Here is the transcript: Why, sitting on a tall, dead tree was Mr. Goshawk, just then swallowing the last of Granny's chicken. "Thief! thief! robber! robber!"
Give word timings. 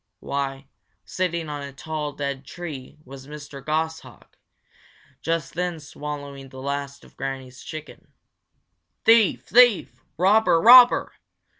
Why, 0.19 0.65
sitting 1.05 1.47
on 1.47 1.61
a 1.61 1.71
tall, 1.71 2.13
dead 2.13 2.43
tree 2.43 2.97
was 3.05 3.27
Mr. 3.27 3.63
Goshawk, 3.63 4.35
just 5.21 5.53
then 5.53 5.79
swallowing 5.79 6.49
the 6.49 6.59
last 6.59 7.03
of 7.03 7.15
Granny's 7.15 7.61
chicken. 7.63 8.07
"Thief! 9.05 9.45
thief! 9.45 10.01
robber! 10.17 10.59
robber!" 10.59 11.13